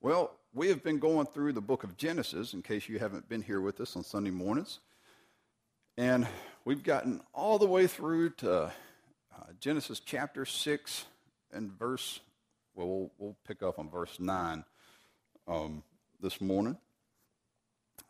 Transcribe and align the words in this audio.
Well, 0.00 0.36
we 0.54 0.68
have 0.68 0.84
been 0.84 1.00
going 1.00 1.26
through 1.26 1.54
the 1.54 1.60
book 1.60 1.82
of 1.82 1.96
Genesis, 1.96 2.54
in 2.54 2.62
case 2.62 2.88
you 2.88 3.00
haven't 3.00 3.28
been 3.28 3.42
here 3.42 3.60
with 3.60 3.80
us 3.80 3.96
on 3.96 4.04
Sunday 4.04 4.30
mornings. 4.30 4.78
And 5.96 6.24
we've 6.64 6.84
gotten 6.84 7.20
all 7.34 7.58
the 7.58 7.66
way 7.66 7.88
through 7.88 8.30
to 8.36 8.66
uh, 8.66 8.70
Genesis 9.58 9.98
chapter 9.98 10.44
6 10.44 11.04
and 11.52 11.76
verse, 11.76 12.20
well, 12.76 12.86
well, 12.86 13.10
we'll 13.18 13.36
pick 13.44 13.60
up 13.60 13.80
on 13.80 13.90
verse 13.90 14.20
9 14.20 14.64
um, 15.48 15.82
this 16.20 16.40
morning. 16.40 16.78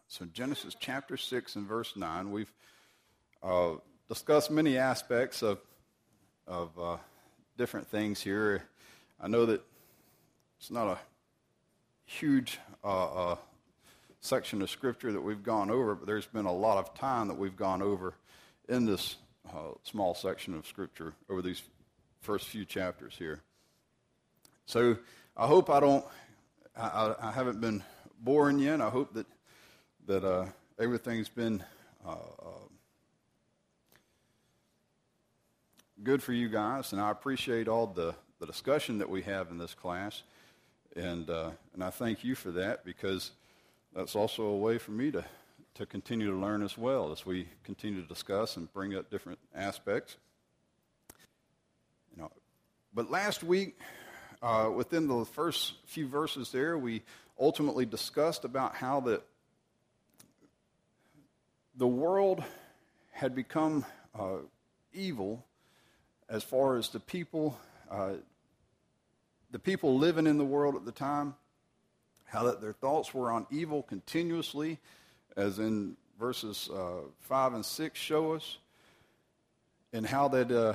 So, 0.09 0.27
Genesis 0.27 0.77
chapter 0.79 1.16
6 1.16 1.57
and 1.57 1.66
verse 1.66 1.96
9, 1.96 2.30
we've 2.30 2.52
uh, 3.43 3.77
discussed 4.11 4.50
many 4.50 4.77
aspects 4.77 5.43
of, 5.43 5.59
of 6.46 6.79
uh, 6.79 6.96
different 7.57 7.89
things 7.89 8.20
here. 8.20 8.62
I 9.18 9.29
know 9.29 9.46
that 9.46 9.62
it's 10.59 10.70
not 10.70 10.86
a 10.86 10.98
huge 12.09 12.59
uh, 12.83 13.33
uh, 13.33 13.37
section 14.21 14.62
of 14.62 14.71
scripture 14.71 15.12
that 15.12 15.21
we've 15.21 15.43
gone 15.43 15.71
over, 15.71 15.95
but 15.95 16.07
there's 16.07 16.27
been 16.27 16.47
a 16.47 16.53
lot 16.53 16.79
of 16.79 16.95
time 16.95 17.29
that 17.29 17.37
we've 17.37 17.57
gone 17.57 17.83
over 17.83 18.15
in 18.69 18.87
this 18.87 19.17
uh, 19.51 19.73
small 19.83 20.15
section 20.15 20.55
of 20.55 20.67
scripture 20.67 21.12
over 21.29 21.43
these 21.43 21.62
first 22.21 22.47
few 22.47 22.65
chapters 22.65 23.15
here. 23.19 23.41
So 24.67 24.97
I 25.37 25.47
hope 25.47 25.69
I 25.71 25.81
don't, 25.81 26.05
I, 26.77 27.15
I 27.21 27.33
haven't 27.33 27.61
been 27.61 27.83
boring 28.20 28.59
yet. 28.59 28.81
I 28.81 28.89
hope 28.89 29.12
that 29.15 29.27
that 30.06 30.25
uh, 30.25 30.47
everything's 30.81 31.29
been 31.29 31.62
uh, 32.06 32.12
uh, 32.12 32.69
good 36.03 36.23
for 36.23 36.33
you 36.33 36.48
guys, 36.48 36.93
and 36.93 37.01
I 37.01 37.11
appreciate 37.11 37.69
all 37.69 37.87
the, 37.87 38.15
the 38.41 38.47
discussion 38.47 38.97
that 38.98 39.11
we 39.11 39.20
have 39.23 39.51
in 39.51 39.59
this 39.59 39.75
class. 39.75 40.23
And, 40.98 41.30
uh, 41.30 41.51
and 41.75 41.84
I 41.84 41.91
thank 41.91 42.25
you 42.25 42.34
for 42.34 42.51
that 42.51 42.84
because 42.84 43.30
that's 43.95 44.17
also 44.17 44.42
a 44.47 44.56
way 44.56 44.78
for 44.78 44.91
me 44.91 45.12
to, 45.12 45.25
to 45.75 45.86
continue 45.86 46.28
to 46.28 46.36
learn 46.36 46.61
as 46.61 46.77
well 46.77 47.12
as 47.12 47.25
we 47.25 47.47
continue 47.62 48.03
to 48.03 48.09
discuss 48.09 48.56
and 48.56 48.72
bring 48.72 48.97
up 48.97 49.09
different 49.09 49.39
aspects. 49.55 50.17
You 52.11 52.22
know, 52.22 52.33
but 52.92 53.12
last 53.12 53.45
week, 53.45 53.78
uh, 54.42 54.72
within 54.75 55.06
the 55.06 55.25
first 55.25 55.75
few 55.87 56.09
verses 56.09 56.50
there, 56.50 56.77
we 56.77 57.03
ultimately 57.39 57.87
discussed 57.87 58.44
about 58.44 58.75
how 58.75 58.98
that 59.03 59.22
the 61.77 61.87
world 61.87 62.42
had 63.12 63.37
become 63.37 63.84
uh, 64.19 64.39
evil 64.92 65.47
as 66.28 66.42
far 66.42 66.77
as 66.77 66.89
the 66.89 66.98
people 66.98 67.56
uh, 67.89 68.15
the 69.50 69.58
people 69.58 69.98
living 69.98 70.27
in 70.27 70.38
the 70.38 70.44
world 70.44 70.77
at 70.77 70.84
the 70.84 70.92
time, 70.92 71.34
how 72.27 72.44
that 72.44 72.60
their 72.60 72.72
thoughts 72.72 73.14
were 73.14 73.30
on 73.30 73.46
evil 73.50 73.82
continuously, 73.82 74.78
as 75.36 75.58
in 75.58 75.96
verses 76.18 76.68
uh, 76.72 77.00
5 77.20 77.54
and 77.54 77.64
6 77.64 77.98
show 77.98 78.32
us, 78.32 78.58
and 79.92 80.06
how 80.06 80.28
that 80.28 80.50
uh, 80.50 80.74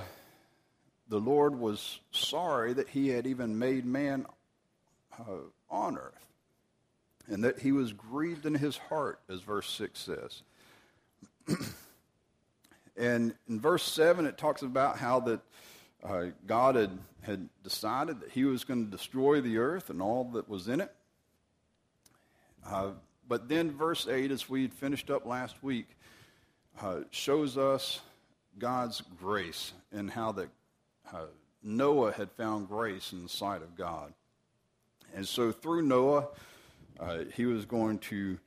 the 1.09 1.19
Lord 1.19 1.59
was 1.59 1.99
sorry 2.11 2.73
that 2.73 2.89
he 2.89 3.09
had 3.09 3.27
even 3.27 3.59
made 3.59 3.85
man 3.85 4.25
uh, 5.19 5.43
on 5.69 5.97
earth, 5.97 6.25
and 7.27 7.43
that 7.43 7.59
he 7.59 7.71
was 7.71 7.93
grieved 7.93 8.45
in 8.45 8.55
his 8.55 8.77
heart, 8.77 9.19
as 9.29 9.41
verse 9.41 9.69
6 9.69 9.99
says. 9.99 10.41
and 12.97 13.35
in 13.47 13.59
verse 13.59 13.83
7, 13.83 14.25
it 14.25 14.37
talks 14.37 14.63
about 14.63 14.97
how 14.97 15.19
that 15.19 15.41
uh, 16.03 16.25
God 16.45 16.75
had, 16.75 16.99
had 17.21 17.49
decided 17.63 18.19
that 18.21 18.31
he 18.31 18.43
was 18.43 18.63
going 18.63 18.85
to 18.85 18.91
destroy 18.91 19.41
the 19.41 19.57
earth 19.57 19.89
and 19.89 20.01
all 20.01 20.25
that 20.33 20.49
was 20.49 20.67
in 20.67 20.81
it. 20.81 20.93
Uh, 22.65 22.91
but 23.27 23.47
then 23.47 23.71
verse 23.71 24.07
8, 24.07 24.31
as 24.31 24.49
we 24.49 24.63
had 24.63 24.73
finished 24.73 25.09
up 25.09 25.25
last 25.25 25.63
week, 25.63 25.87
uh, 26.81 27.01
shows 27.11 27.57
us 27.57 28.01
God's 28.59 29.01
grace 29.19 29.73
and 29.91 30.09
how 30.09 30.31
that 30.33 30.49
uh, 31.13 31.25
Noah 31.61 32.11
had 32.11 32.31
found 32.31 32.67
grace 32.67 33.13
in 33.13 33.23
the 33.23 33.29
sight 33.29 33.61
of 33.61 33.75
God. 33.75 34.13
And 35.15 35.27
so 35.27 35.51
through 35.51 35.83
Noah, 35.83 36.27
uh, 36.99 37.19
he 37.33 37.45
was 37.45 37.65
going 37.65 37.99
to 37.99 38.37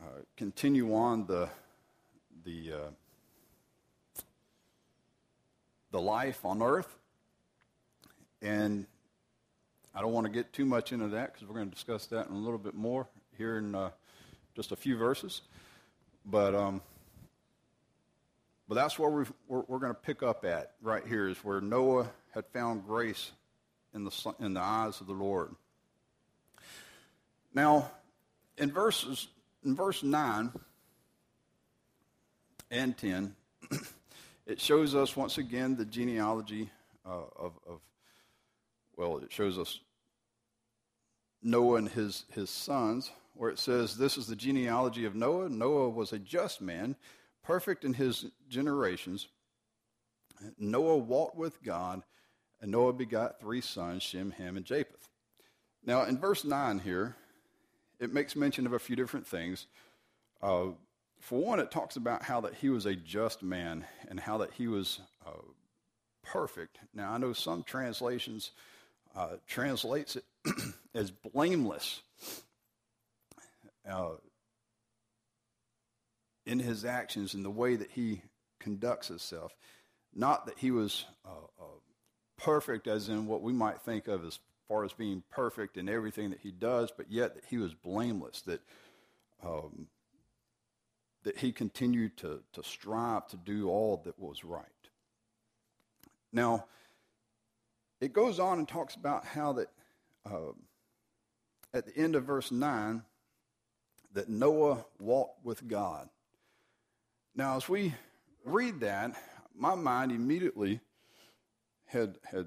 uh, 0.00 0.20
continue 0.36 0.94
on 0.94 1.26
the, 1.26 1.48
the 2.44 2.72
the 5.94 6.00
life 6.00 6.44
on 6.44 6.60
earth. 6.60 6.92
And 8.42 8.84
I 9.94 10.00
don't 10.00 10.12
want 10.12 10.26
to 10.26 10.32
get 10.32 10.52
too 10.52 10.64
much 10.64 10.92
into 10.92 11.06
that 11.06 11.32
because 11.32 11.46
we're 11.46 11.54
going 11.54 11.68
to 11.68 11.74
discuss 11.74 12.06
that 12.06 12.26
in 12.26 12.34
a 12.34 12.38
little 12.38 12.58
bit 12.58 12.74
more 12.74 13.06
here 13.38 13.58
in 13.58 13.76
uh, 13.76 13.90
just 14.56 14.72
a 14.72 14.76
few 14.76 14.96
verses. 14.96 15.42
But, 16.26 16.52
um, 16.52 16.82
but 18.68 18.74
that's 18.74 18.98
where 18.98 19.08
we 19.08 19.24
we're, 19.46 19.62
we're 19.68 19.78
going 19.78 19.94
to 19.94 20.00
pick 20.00 20.24
up 20.24 20.44
at 20.44 20.72
right 20.82 21.06
here 21.06 21.28
is 21.28 21.38
where 21.44 21.60
Noah 21.60 22.10
had 22.32 22.44
found 22.52 22.84
grace 22.88 23.30
in 23.94 24.02
the, 24.02 24.34
in 24.40 24.52
the 24.52 24.60
eyes 24.60 25.00
of 25.00 25.06
the 25.06 25.12
Lord. 25.12 25.54
Now, 27.54 27.88
in 28.58 28.72
verses 28.72 29.28
in 29.64 29.76
verse 29.76 30.02
9 30.02 30.50
and 32.72 32.98
10, 32.98 33.36
It 34.46 34.60
shows 34.60 34.94
us 34.94 35.16
once 35.16 35.38
again 35.38 35.76
the 35.76 35.86
genealogy 35.86 36.70
uh, 37.06 37.22
of, 37.36 37.58
of, 37.66 37.80
well, 38.96 39.18
it 39.18 39.32
shows 39.32 39.58
us 39.58 39.80
Noah 41.42 41.76
and 41.76 41.88
his, 41.88 42.24
his 42.32 42.50
sons, 42.50 43.10
where 43.34 43.50
it 43.50 43.58
says, 43.58 43.96
This 43.96 44.18
is 44.18 44.26
the 44.26 44.36
genealogy 44.36 45.06
of 45.06 45.14
Noah. 45.14 45.48
Noah 45.48 45.88
was 45.88 46.12
a 46.12 46.18
just 46.18 46.60
man, 46.60 46.96
perfect 47.42 47.84
in 47.84 47.94
his 47.94 48.26
generations. 48.48 49.28
Noah 50.58 50.98
walked 50.98 51.36
with 51.36 51.62
God, 51.62 52.02
and 52.60 52.70
Noah 52.70 52.92
begot 52.92 53.40
three 53.40 53.60
sons, 53.60 54.02
Shem, 54.02 54.30
Ham, 54.32 54.56
and 54.56 54.66
Japheth. 54.66 55.08
Now, 55.86 56.04
in 56.04 56.18
verse 56.18 56.44
9 56.44 56.80
here, 56.80 57.16
it 58.00 58.12
makes 58.12 58.36
mention 58.36 58.66
of 58.66 58.72
a 58.72 58.78
few 58.78 58.96
different 58.96 59.26
things. 59.26 59.66
Uh, 60.42 60.68
for 61.24 61.40
one, 61.40 61.58
it 61.58 61.70
talks 61.70 61.96
about 61.96 62.22
how 62.22 62.42
that 62.42 62.54
he 62.56 62.68
was 62.68 62.84
a 62.84 62.94
just 62.94 63.42
man 63.42 63.86
and 64.08 64.20
how 64.20 64.36
that 64.38 64.52
he 64.52 64.68
was 64.68 65.00
uh, 65.26 65.30
perfect. 66.22 66.78
Now, 66.92 67.12
I 67.12 67.16
know 67.16 67.32
some 67.32 67.62
translations 67.62 68.50
uh, 69.16 69.36
translates 69.46 70.16
it 70.16 70.24
as 70.94 71.10
blameless 71.10 72.02
uh, 73.88 74.16
in 76.44 76.58
his 76.58 76.84
actions 76.84 77.32
and 77.32 77.42
the 77.42 77.50
way 77.50 77.74
that 77.76 77.92
he 77.92 78.20
conducts 78.60 79.08
himself. 79.08 79.56
Not 80.14 80.44
that 80.44 80.58
he 80.58 80.70
was 80.70 81.06
uh, 81.24 81.46
uh, 81.58 81.78
perfect, 82.36 82.86
as 82.86 83.08
in 83.08 83.26
what 83.26 83.40
we 83.40 83.54
might 83.54 83.80
think 83.80 84.08
of 84.08 84.26
as 84.26 84.40
far 84.68 84.84
as 84.84 84.92
being 84.92 85.22
perfect 85.30 85.78
in 85.78 85.88
everything 85.88 86.28
that 86.30 86.40
he 86.40 86.50
does, 86.50 86.92
but 86.94 87.10
yet 87.10 87.34
that 87.34 87.44
he 87.48 87.56
was 87.56 87.72
blameless. 87.72 88.42
That 88.42 88.60
um, 89.42 89.88
that 91.24 91.38
he 91.38 91.52
continued 91.52 92.16
to, 92.18 92.40
to 92.52 92.62
strive 92.62 93.26
to 93.28 93.36
do 93.36 93.68
all 93.68 94.00
that 94.04 94.18
was 94.18 94.44
right. 94.44 94.64
Now, 96.32 96.66
it 98.00 98.12
goes 98.12 98.38
on 98.38 98.58
and 98.58 98.68
talks 98.68 98.94
about 98.94 99.24
how 99.24 99.54
that 99.54 99.68
uh, 100.26 100.52
at 101.74 101.86
the 101.86 101.96
end 101.96 102.14
of 102.14 102.24
verse 102.24 102.52
9, 102.52 103.02
that 104.12 104.28
Noah 104.28 104.84
walked 105.00 105.44
with 105.44 105.66
God. 105.66 106.08
Now, 107.34 107.56
as 107.56 107.68
we 107.68 107.94
read 108.44 108.80
that, 108.80 109.16
my 109.56 109.74
mind 109.74 110.12
immediately 110.12 110.80
had, 111.86 112.18
had 112.22 112.46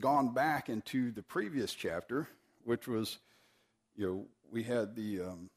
gone 0.00 0.32
back 0.32 0.70
into 0.70 1.12
the 1.12 1.22
previous 1.22 1.74
chapter, 1.74 2.28
which 2.64 2.88
was, 2.88 3.18
you 3.94 4.06
know, 4.06 4.26
we 4.50 4.62
had 4.62 4.96
the 4.96 5.20
um, 5.20 5.50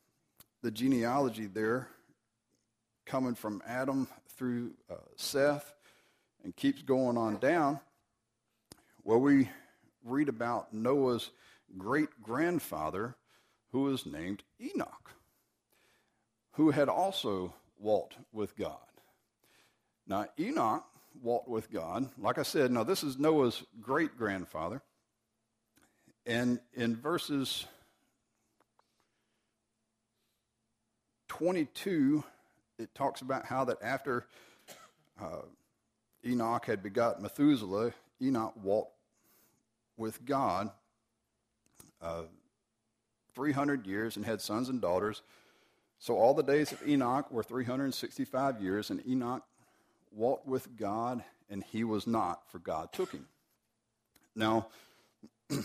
the 0.61 0.71
genealogy 0.71 1.47
there 1.47 1.87
coming 3.05 3.35
from 3.35 3.61
Adam 3.67 4.07
through 4.35 4.71
uh, 4.89 4.95
Seth 5.15 5.73
and 6.43 6.55
keeps 6.55 6.81
going 6.81 7.17
on 7.17 7.37
down, 7.37 7.79
where 9.03 9.17
we 9.17 9.49
read 10.03 10.29
about 10.29 10.73
Noah's 10.73 11.31
great 11.77 12.09
grandfather, 12.21 13.15
who 13.71 13.81
was 13.81 14.05
named 14.05 14.43
Enoch, 14.61 15.11
who 16.53 16.71
had 16.71 16.89
also 16.89 17.53
walked 17.77 18.15
with 18.31 18.55
God. 18.57 18.77
Now, 20.07 20.27
Enoch 20.39 20.85
walked 21.21 21.47
with 21.47 21.71
God. 21.71 22.09
Like 22.17 22.37
I 22.37 22.43
said, 22.43 22.71
now 22.71 22.83
this 22.83 23.03
is 23.03 23.19
Noah's 23.19 23.63
great 23.81 24.17
grandfather. 24.17 24.81
And 26.25 26.59
in 26.73 26.95
verses 26.95 27.65
22, 31.29 32.23
it 32.77 32.93
talks 32.93 33.21
about 33.21 33.45
how 33.45 33.63
that 33.65 33.77
after 33.81 34.25
uh, 35.21 35.43
Enoch 36.25 36.65
had 36.65 36.83
begot 36.83 37.21
Methuselah, 37.21 37.93
Enoch 38.21 38.53
walked 38.61 38.93
with 39.95 40.25
God 40.25 40.71
uh, 42.01 42.23
300 43.35 43.85
years 43.85 44.17
and 44.17 44.25
had 44.25 44.41
sons 44.41 44.69
and 44.69 44.81
daughters. 44.81 45.21
So 45.99 46.17
all 46.17 46.33
the 46.33 46.43
days 46.43 46.71
of 46.71 46.85
Enoch 46.87 47.31
were 47.31 47.43
365 47.43 48.61
years, 48.61 48.89
and 48.89 49.05
Enoch 49.07 49.43
walked 50.11 50.47
with 50.47 50.75
God, 50.77 51.23
and 51.49 51.63
he 51.63 51.83
was 51.83 52.07
not, 52.07 52.49
for 52.49 52.59
God 52.59 52.93
took 52.93 53.11
him. 53.11 53.27
Now, 54.35 54.67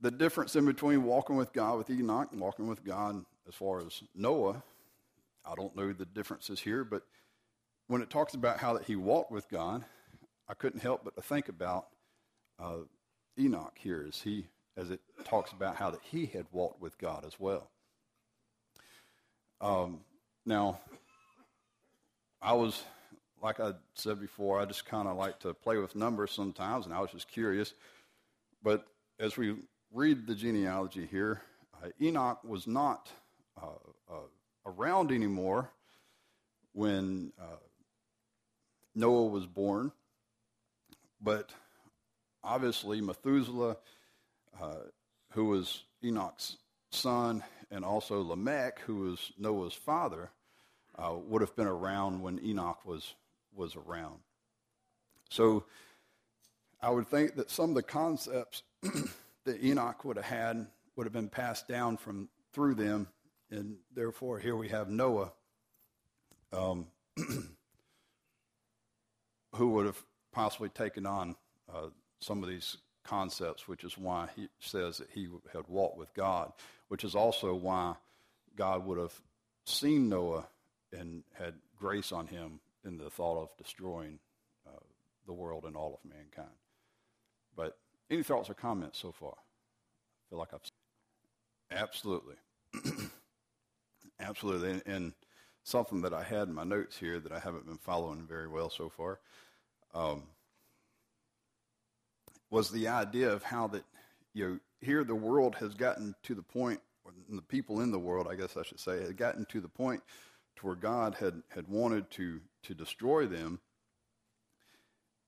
the 0.00 0.10
difference 0.10 0.56
in 0.56 0.66
between 0.66 1.04
walking 1.04 1.36
with 1.36 1.52
God 1.52 1.78
with 1.78 1.90
Enoch 1.90 2.28
and 2.32 2.40
walking 2.40 2.66
with 2.66 2.84
God 2.84 3.24
as 3.48 3.54
far 3.54 3.80
as 3.80 4.02
Noah, 4.14 4.62
I 5.44 5.54
don't 5.54 5.74
know 5.74 5.92
the 5.92 6.04
differences 6.04 6.60
here, 6.60 6.84
but 6.84 7.02
when 7.86 8.02
it 8.02 8.10
talks 8.10 8.34
about 8.34 8.58
how 8.58 8.74
that 8.74 8.84
he 8.84 8.96
walked 8.96 9.32
with 9.32 9.48
God, 9.48 9.84
I 10.48 10.54
couldn't 10.54 10.80
help 10.80 11.04
but 11.04 11.16
to 11.16 11.22
think 11.22 11.48
about 11.48 11.86
uh, 12.58 12.80
Enoch 13.38 13.76
here 13.78 14.04
as 14.06 14.20
he 14.20 14.46
as 14.76 14.90
it 14.90 15.00
talks 15.24 15.50
about 15.50 15.74
how 15.74 15.90
that 15.90 16.00
he 16.04 16.26
had 16.26 16.46
walked 16.52 16.80
with 16.80 16.96
God 16.98 17.24
as 17.26 17.40
well. 17.40 17.68
Um, 19.60 20.00
now, 20.46 20.78
I 22.40 22.52
was 22.52 22.84
like 23.42 23.60
I 23.60 23.72
said 23.94 24.20
before, 24.20 24.60
I 24.60 24.64
just 24.64 24.86
kind 24.86 25.08
of 25.08 25.16
like 25.16 25.40
to 25.40 25.54
play 25.54 25.78
with 25.78 25.96
numbers 25.96 26.32
sometimes, 26.32 26.84
and 26.84 26.94
I 26.94 27.00
was 27.00 27.10
just 27.10 27.28
curious. 27.28 27.72
But 28.62 28.86
as 29.18 29.36
we 29.36 29.56
read 29.92 30.26
the 30.26 30.34
genealogy 30.34 31.06
here, 31.06 31.42
uh, 31.82 31.88
Enoch 32.00 32.40
was 32.44 32.66
not 32.66 33.10
around 34.68 35.10
anymore 35.10 35.70
when 36.72 37.32
uh, 37.40 37.56
Noah 38.94 39.26
was 39.26 39.46
born, 39.46 39.92
but 41.20 41.50
obviously 42.44 43.00
Methuselah, 43.00 43.76
uh, 44.60 44.74
who 45.32 45.46
was 45.46 45.84
Enoch's 46.04 46.56
son, 46.90 47.42
and 47.70 47.84
also 47.84 48.22
Lamech, 48.22 48.80
who 48.80 49.10
was 49.10 49.32
Noah's 49.38 49.74
father, 49.74 50.30
uh, 50.98 51.14
would 51.14 51.42
have 51.42 51.54
been 51.56 51.66
around 51.66 52.22
when 52.22 52.38
Enoch 52.44 52.84
was 52.84 53.14
was 53.54 53.76
around. 53.76 54.18
So 55.30 55.64
I 56.80 56.90
would 56.90 57.08
think 57.08 57.34
that 57.36 57.50
some 57.50 57.70
of 57.70 57.76
the 57.76 57.82
concepts 57.82 58.62
that 59.44 59.62
Enoch 59.62 60.04
would 60.04 60.16
have 60.16 60.24
had 60.24 60.66
would 60.96 61.04
have 61.04 61.12
been 61.12 61.28
passed 61.28 61.68
down 61.68 61.96
from 61.96 62.28
through 62.52 62.74
them, 62.74 63.08
and 63.50 63.76
therefore 63.94 64.38
here 64.38 64.56
we 64.56 64.68
have 64.68 64.88
Noah, 64.88 65.32
um, 66.52 66.86
who 69.54 69.68
would 69.70 69.86
have 69.86 70.02
possibly 70.32 70.68
taken 70.68 71.06
on 71.06 71.36
uh, 71.72 71.88
some 72.20 72.42
of 72.42 72.48
these 72.48 72.76
concepts, 73.04 73.66
which 73.66 73.84
is 73.84 73.96
why 73.96 74.28
he 74.36 74.48
says 74.60 74.98
that 74.98 75.08
he 75.12 75.28
had 75.52 75.66
walked 75.68 75.98
with 75.98 76.12
God, 76.14 76.52
which 76.88 77.04
is 77.04 77.14
also 77.14 77.54
why 77.54 77.94
God 78.56 78.84
would 78.86 78.98
have 78.98 79.18
seen 79.64 80.08
Noah 80.08 80.46
and 80.92 81.22
had 81.34 81.54
grace 81.78 82.12
on 82.12 82.26
him 82.26 82.60
in 82.84 82.98
the 82.98 83.10
thought 83.10 83.42
of 83.42 83.56
destroying 83.56 84.18
uh, 84.66 84.80
the 85.26 85.32
world 85.32 85.64
and 85.64 85.76
all 85.76 85.94
of 85.94 86.10
mankind. 86.10 86.56
But 87.56 87.76
any 88.10 88.22
thoughts 88.22 88.50
or 88.50 88.54
comments 88.54 88.98
so 88.98 89.12
far? 89.12 89.34
I 89.34 90.22
feel 90.30 90.38
like 90.38 90.54
I've. 90.54 90.62
Absolutely. 91.70 92.36
Absolutely. 94.20 94.70
And, 94.72 94.82
and, 94.86 95.12
something 95.68 96.00
that 96.00 96.14
I 96.14 96.22
had 96.22 96.48
in 96.48 96.54
my 96.54 96.64
notes 96.64 96.96
here 96.96 97.20
that 97.20 97.30
I 97.30 97.38
haven't 97.38 97.66
been 97.66 97.76
following 97.76 98.26
very 98.26 98.48
well 98.48 98.70
so 98.70 98.88
far 98.88 99.20
um, 99.94 100.22
was 102.50 102.70
the 102.70 102.88
idea 102.88 103.30
of 103.30 103.42
how 103.42 103.66
that, 103.68 103.84
you 104.32 104.48
know, 104.48 104.58
here 104.80 105.04
the 105.04 105.14
world 105.14 105.56
has 105.56 105.74
gotten 105.74 106.14
to 106.22 106.34
the 106.34 106.42
point, 106.42 106.80
or 107.04 107.12
the 107.28 107.42
people 107.42 107.82
in 107.82 107.90
the 107.90 107.98
world, 107.98 108.28
I 108.30 108.34
guess 108.34 108.56
I 108.56 108.62
should 108.62 108.80
say, 108.80 109.02
had 109.02 109.18
gotten 109.18 109.44
to 109.46 109.60
the 109.60 109.68
point 109.68 110.02
to 110.56 110.66
where 110.66 110.74
God 110.74 111.14
had, 111.14 111.42
had 111.48 111.68
wanted 111.68 112.10
to, 112.12 112.40
to 112.62 112.74
destroy 112.74 113.26
them. 113.26 113.60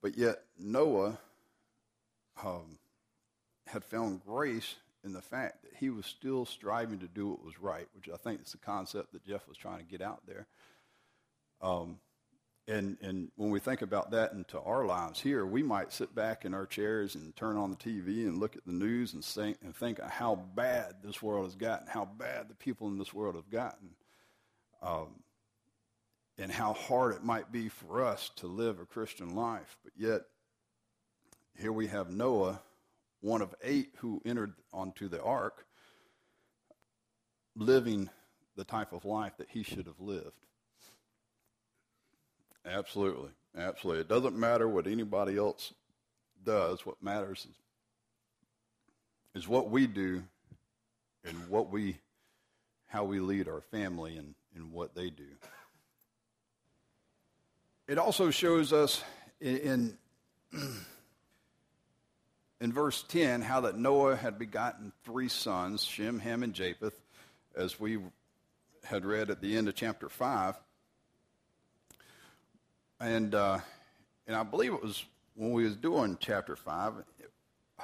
But 0.00 0.16
yet 0.16 0.40
Noah 0.58 1.18
um, 2.42 2.78
had 3.66 3.84
found 3.84 4.24
grace 4.24 4.76
in 5.04 5.12
the 5.12 5.22
fact 5.22 5.62
that 5.62 5.72
he 5.76 5.90
was 5.90 6.06
still 6.06 6.44
striving 6.44 6.98
to 6.98 7.08
do 7.08 7.28
what 7.28 7.44
was 7.44 7.58
right, 7.60 7.86
which 7.94 8.08
I 8.12 8.16
think 8.16 8.42
is 8.42 8.52
the 8.52 8.58
concept 8.58 9.12
that 9.12 9.24
Jeff 9.24 9.48
was 9.48 9.56
trying 9.56 9.78
to 9.78 9.84
get 9.84 10.02
out 10.02 10.22
there. 10.26 10.46
Um, 11.62 11.98
and, 12.68 12.98
and 13.02 13.32
when 13.36 13.50
we 13.50 13.58
think 13.58 13.82
about 13.82 14.12
that 14.12 14.32
into 14.32 14.60
our 14.60 14.84
lives 14.84 15.20
here, 15.20 15.44
we 15.44 15.62
might 15.62 15.92
sit 15.92 16.14
back 16.14 16.44
in 16.44 16.54
our 16.54 16.66
chairs 16.66 17.14
and 17.16 17.34
turn 17.34 17.56
on 17.56 17.70
the 17.70 17.76
TV 17.76 18.26
and 18.26 18.38
look 18.38 18.54
at 18.54 18.64
the 18.64 18.72
news 18.72 19.14
and 19.14 19.24
think, 19.24 19.58
and 19.62 19.74
think 19.74 20.00
how 20.00 20.36
bad 20.54 20.96
this 21.02 21.20
world 21.20 21.46
has 21.46 21.56
gotten, 21.56 21.88
how 21.88 22.04
bad 22.04 22.48
the 22.48 22.54
people 22.54 22.86
in 22.88 22.98
this 22.98 23.12
world 23.12 23.34
have 23.34 23.50
gotten, 23.50 23.90
um, 24.82 25.08
and 26.38 26.52
how 26.52 26.72
hard 26.72 27.14
it 27.14 27.24
might 27.24 27.50
be 27.50 27.68
for 27.68 28.04
us 28.04 28.30
to 28.36 28.46
live 28.46 28.78
a 28.78 28.86
Christian 28.86 29.34
life. 29.34 29.76
But 29.82 29.92
yet, 29.96 30.20
here 31.58 31.72
we 31.72 31.88
have 31.88 32.10
Noah, 32.10 32.60
one 33.20 33.42
of 33.42 33.54
eight 33.62 33.90
who 33.98 34.22
entered 34.24 34.54
onto 34.72 35.08
the 35.08 35.22
ark, 35.22 35.66
living 37.56 38.08
the 38.56 38.64
type 38.64 38.92
of 38.92 39.04
life 39.04 39.32
that 39.38 39.48
he 39.50 39.62
should 39.62 39.86
have 39.86 40.00
lived. 40.00 40.32
Absolutely. 42.64 43.30
Absolutely. 43.56 44.02
It 44.02 44.08
doesn't 44.08 44.38
matter 44.38 44.68
what 44.68 44.86
anybody 44.86 45.36
else 45.36 45.72
does. 46.44 46.86
What 46.86 47.02
matters 47.02 47.46
is, 49.34 49.42
is 49.42 49.48
what 49.48 49.70
we 49.70 49.86
do 49.86 50.22
and 51.24 51.36
what 51.48 51.70
we 51.70 51.98
how 52.86 53.04
we 53.04 53.20
lead 53.20 53.46
our 53.46 53.60
family 53.60 54.16
and, 54.16 54.34
and 54.56 54.72
what 54.72 54.96
they 54.96 55.10
do. 55.10 55.28
It 57.86 57.98
also 57.98 58.30
shows 58.30 58.72
us 58.72 59.02
in, 59.40 59.96
in 60.52 60.52
in 62.60 62.72
verse 62.72 63.02
10 63.08 63.42
how 63.42 63.60
that 63.60 63.76
Noah 63.76 64.16
had 64.16 64.38
begotten 64.38 64.92
three 65.04 65.28
sons, 65.28 65.84
Shem, 65.84 66.18
Ham, 66.18 66.42
and 66.42 66.52
Japheth, 66.52 67.00
as 67.56 67.80
we 67.80 67.98
had 68.84 69.04
read 69.04 69.30
at 69.30 69.40
the 69.40 69.56
end 69.56 69.68
of 69.68 69.74
chapter 69.74 70.08
5. 70.08 70.56
And, 73.00 73.34
uh, 73.34 73.58
and 74.26 74.36
I 74.36 74.42
believe 74.42 74.74
it 74.74 74.82
was 74.82 75.04
when 75.34 75.52
we 75.52 75.64
was 75.64 75.76
doing 75.76 76.18
chapter 76.20 76.54
5, 76.54 76.92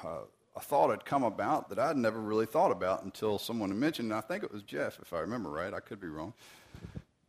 uh, 0.04 0.08
a 0.54 0.60
thought 0.60 0.90
had 0.90 1.04
come 1.04 1.24
about 1.24 1.68
that 1.70 1.78
I'd 1.78 1.96
never 1.96 2.18
really 2.18 2.46
thought 2.46 2.70
about 2.70 3.04
until 3.04 3.38
someone 3.38 3.70
had 3.70 3.78
mentioned, 3.78 4.10
and 4.10 4.18
I 4.18 4.20
think 4.20 4.42
it 4.42 4.52
was 4.52 4.62
Jeff, 4.62 4.98
if 5.00 5.12
I 5.12 5.20
remember 5.20 5.50
right, 5.50 5.72
I 5.72 5.80
could 5.80 6.00
be 6.00 6.08
wrong, 6.08 6.34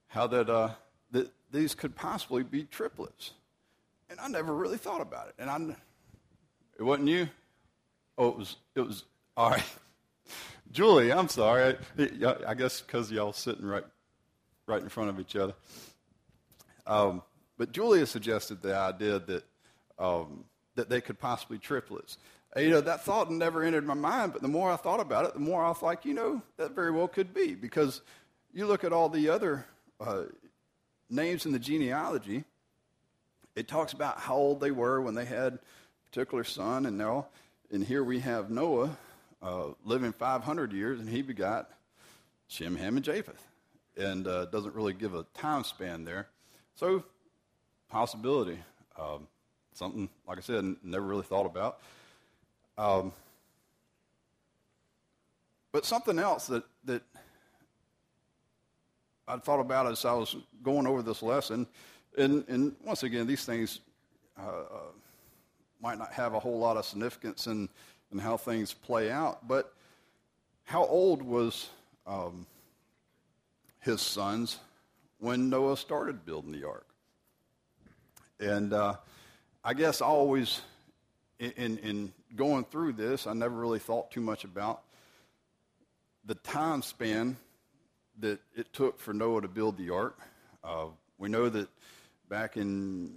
how 0.08 0.28
that, 0.28 0.50
uh, 0.50 0.72
that 1.12 1.32
these 1.52 1.76
could 1.76 1.96
possibly 1.96 2.44
be 2.44 2.64
triplets. 2.64 3.32
And 4.10 4.20
I 4.20 4.28
never 4.28 4.54
really 4.54 4.78
thought 4.78 5.02
about 5.02 5.28
it. 5.28 5.36
And 5.38 5.50
I, 5.50 5.76
it 6.80 6.84
wasn't 6.84 7.10
you? 7.10 7.28
Oh, 8.18 8.30
it 8.30 8.38
was, 8.38 8.56
it 8.76 8.82
was, 8.82 9.04
all 9.36 9.52
right. 9.52 9.64
Julie, 10.72 11.12
I'm 11.12 11.30
sorry. 11.30 11.76
I, 12.00 12.36
I 12.48 12.54
guess 12.54 12.82
because 12.82 13.12
y'all 13.12 13.34
sitting 13.34 13.66
right, 13.66 13.86
right 14.66 14.82
in 14.82 14.90
front 14.90 15.10
of 15.10 15.20
each 15.20 15.36
other. 15.36 15.54
Um, 16.86 17.22
but 17.58 17.72
Julia 17.72 18.06
suggested 18.06 18.62
the 18.62 18.76
idea 18.76 19.20
that, 19.20 19.44
um, 20.00 20.46
that 20.76 20.90
they 20.90 21.02
could 21.02 21.20
possibly 21.20 21.58
triplets. 21.58 22.18
And, 22.56 22.66
you 22.66 22.72
know, 22.72 22.82
that 22.82 23.04
thought 23.04 23.32
never 23.32 23.64
entered 23.64 23.86
my 23.86 23.94
mind, 23.94 24.34
but 24.34 24.42
the 24.42 24.48
more 24.48 24.72
I 24.72 24.78
thought 24.78 25.00
about 25.00 25.26
it, 25.26 25.34
the 25.34 25.40
more 25.40 25.64
I 25.64 25.70
was 25.70 25.82
like, 25.82 26.06
you 26.06 26.14
know, 26.14 26.42
that 26.58 26.72
very 26.72 26.92
well 26.92 27.08
could 27.08 27.34
be. 27.34 27.56
Because 27.56 28.02
you 28.54 28.66
look 28.66 28.84
at 28.84 28.94
all 28.94 29.10
the 29.10 29.30
other 29.30 29.66
uh, 30.00 30.24
names 31.10 31.46
in 31.46 31.52
the 31.52 31.60
genealogy, 31.60 32.46
it 33.56 33.68
talks 33.68 33.94
about 33.94 34.20
how 34.20 34.36
old 34.36 34.60
they 34.60 34.72
were 34.72 35.02
when 35.02 35.16
they 35.16 35.26
had 35.26 35.60
particular 36.06 36.44
son, 36.44 36.86
and 36.86 36.98
now, 36.98 37.28
and 37.72 37.84
here 37.84 38.04
we 38.04 38.20
have 38.20 38.50
Noah 38.50 38.98
uh, 39.42 39.68
living 39.84 40.14
500 40.14 40.72
years, 40.72 41.00
and 41.00 41.10
he 41.10 41.22
begot 41.22 41.70
Shem, 42.48 42.76
Ham, 42.76 42.96
and 42.96 43.06
Japheth, 43.06 43.46
and 43.98 44.28
uh, 44.28 44.46
doesn't 44.46 44.74
really 44.74 44.94
give 44.94 45.14
a 45.14 45.26
time 45.34 45.64
span 45.64 46.06
there. 46.06 46.28
So, 46.76 47.04
possibility, 47.90 48.58
um, 48.98 49.28
something 49.74 50.10
like 50.28 50.38
I 50.38 50.42
said, 50.42 50.76
never 50.84 51.06
really 51.06 51.24
thought 51.24 51.46
about. 51.46 51.80
Um, 52.78 53.12
but 55.72 55.86
something 55.86 56.20
else 56.20 56.48
that 56.48 56.64
that 56.86 57.02
I 59.28 59.38
thought 59.38 59.60
about 59.60 59.88
as 59.88 60.06
I 60.06 60.14
was 60.14 60.38
going 60.64 60.88
over 60.88 61.02
this 61.02 61.22
lesson, 61.22 61.68
and, 62.18 62.46
and 62.48 62.76
once 62.86 63.04
again, 63.04 63.28
these 63.28 63.46
things 63.46 63.82
uh, 64.40 64.48
uh 64.48 64.92
might 65.82 65.98
not 65.98 66.14
have 66.14 66.34
a 66.34 66.40
whole 66.40 66.60
lot 66.60 66.78
of 66.78 66.86
significance 66.86 67.48
in, 67.48 67.70
in 68.12 68.18
how 68.20 68.38
things 68.38 68.74
play 68.74 69.12
out. 69.12 69.48
But 69.48 69.74
how 70.64 70.86
old 70.86 71.22
was 71.22 71.70
um, 72.06 72.46
his 73.80 74.02
sons 74.02 74.58
when 75.20 75.50
Noah 75.50 75.78
started 75.78 76.26
building 76.26 76.52
the 76.52 76.68
ark? 76.68 76.88
And 78.40 78.74
uh, 78.74 78.96
I 79.64 79.74
guess 79.74 80.02
I 80.02 80.06
always, 80.06 80.62
in, 81.40 81.78
in 81.78 82.14
going 82.36 82.66
through 82.66 82.94
this, 82.94 83.28
I 83.28 83.34
never 83.34 83.56
really 83.56 83.80
thought 83.80 84.12
too 84.12 84.22
much 84.22 84.44
about 84.44 84.82
the 86.26 86.36
time 86.36 86.82
span 86.82 87.38
that 88.20 88.40
it 88.56 88.74
took 88.74 89.00
for 89.00 89.14
Noah 89.14 89.42
to 89.42 89.48
build 89.48 89.78
the 89.78 89.92
ark. 89.92 90.20
Uh, 90.64 90.88
we 91.18 91.30
know 91.30 91.50
that 91.50 91.70
back 92.30 92.58
in 92.58 93.14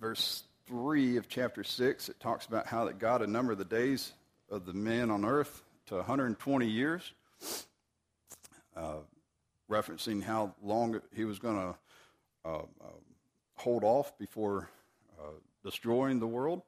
verse 0.00 0.42
3 0.70 1.16
of 1.16 1.28
chapter 1.28 1.64
6, 1.64 2.08
it 2.10 2.20
talks 2.20 2.46
about 2.46 2.64
how 2.64 2.84
that 2.84 3.00
God 3.00 3.22
had 3.22 3.30
numbered 3.30 3.58
the 3.58 3.64
days 3.64 4.12
of 4.48 4.66
the 4.66 4.72
men 4.72 5.10
on 5.10 5.24
earth 5.24 5.64
to 5.86 5.96
120 5.96 6.64
years, 6.64 7.12
uh, 8.76 8.98
referencing 9.68 10.22
how 10.22 10.54
long 10.62 11.00
he 11.12 11.24
was 11.24 11.40
going 11.40 11.56
to 11.56 11.74
uh, 12.48 12.58
uh, 12.58 12.98
hold 13.56 13.82
off 13.82 14.16
before 14.16 14.70
uh, 15.18 15.32
destroying 15.64 16.20
the 16.20 16.26
world. 16.28 16.62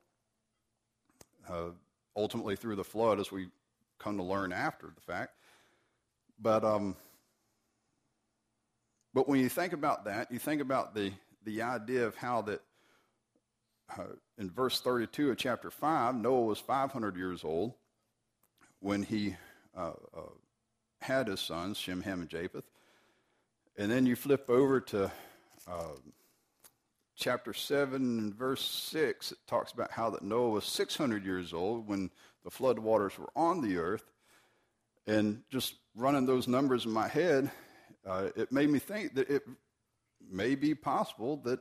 Uh, 1.48 1.70
ultimately, 2.16 2.56
through 2.56 2.74
the 2.74 2.82
flood, 2.82 3.20
as 3.20 3.30
we 3.30 3.50
come 4.00 4.16
to 4.16 4.24
learn 4.24 4.52
after 4.52 4.92
the 4.92 5.00
fact. 5.00 5.34
But 6.40 6.64
um, 6.64 6.96
but 9.14 9.28
when 9.28 9.38
you 9.38 9.48
think 9.48 9.72
about 9.72 10.06
that, 10.06 10.32
you 10.32 10.40
think 10.40 10.60
about 10.60 10.92
the 10.92 11.12
the 11.44 11.62
idea 11.62 12.04
of 12.04 12.16
how 12.16 12.42
that 12.42 12.62
uh, 13.98 14.04
in 14.38 14.50
verse 14.50 14.80
32 14.80 15.30
of 15.30 15.36
chapter 15.36 15.70
5, 15.70 16.16
Noah 16.16 16.42
was 16.42 16.58
500 16.58 17.16
years 17.16 17.44
old 17.44 17.74
when 18.80 19.02
he 19.02 19.36
uh, 19.76 19.92
uh, 20.16 20.20
had 21.00 21.28
his 21.28 21.40
sons, 21.40 21.76
Shem, 21.78 22.02
Ham, 22.02 22.20
and 22.20 22.28
Japheth. 22.28 22.64
And 23.76 23.90
then 23.90 24.06
you 24.06 24.16
flip 24.16 24.50
over 24.50 24.80
to 24.80 25.10
uh, 25.66 25.96
chapter 27.16 27.52
7 27.52 27.96
and 27.96 28.34
verse 28.34 28.62
6. 28.62 29.32
It 29.32 29.38
talks 29.46 29.72
about 29.72 29.90
how 29.90 30.10
that 30.10 30.22
Noah 30.22 30.50
was 30.50 30.64
600 30.64 31.24
years 31.24 31.52
old 31.52 31.88
when 31.88 32.10
the 32.44 32.50
flood 32.50 32.78
waters 32.78 33.18
were 33.18 33.30
on 33.36 33.60
the 33.60 33.78
earth. 33.78 34.04
And 35.06 35.42
just 35.50 35.74
running 35.96 36.26
those 36.26 36.46
numbers 36.46 36.84
in 36.84 36.92
my 36.92 37.08
head, 37.08 37.50
uh, 38.06 38.28
it 38.36 38.52
made 38.52 38.70
me 38.70 38.78
think 38.78 39.14
that 39.14 39.30
it 39.30 39.42
may 40.30 40.54
be 40.54 40.74
possible 40.74 41.36
that 41.38 41.60